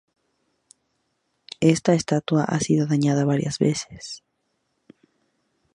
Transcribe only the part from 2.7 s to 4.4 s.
dañada varias veces.